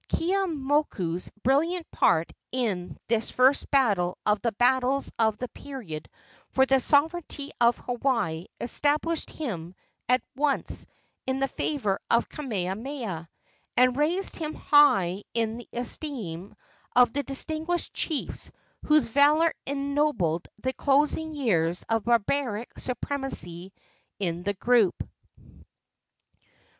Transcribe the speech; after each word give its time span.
Keeaumoku's 0.09 1.29
brilliant 1.43 1.91
part 1.91 2.33
in 2.51 2.97
this 3.07 3.29
first 3.29 3.67
of 3.71 4.41
the 4.41 4.51
battles 4.57 5.11
of 5.19 5.37
the 5.37 5.47
period 5.49 6.09
for 6.49 6.65
the 6.65 6.79
sovereignty 6.79 7.51
of 7.61 7.77
Hawaii 7.77 8.47
established 8.59 9.29
him 9.29 9.75
at 10.09 10.23
once 10.35 10.87
in 11.27 11.39
the 11.39 11.47
favor 11.47 11.99
of 12.09 12.27
Kamehameha, 12.29 13.29
and 13.77 13.95
raised 13.95 14.37
him 14.37 14.55
high 14.55 15.21
in 15.35 15.57
the 15.57 15.69
esteem 15.71 16.55
of 16.95 17.13
the 17.13 17.21
distinguished 17.21 17.93
chiefs 17.93 18.49
whose 18.87 19.05
valor 19.07 19.53
ennobled 19.67 20.47
the 20.63 20.73
closing 20.73 21.31
years 21.35 21.85
of 21.89 22.05
barbaric 22.05 22.79
supremacy 22.79 23.71
in 24.17 24.41
the 24.41 24.55
group. 24.55 24.95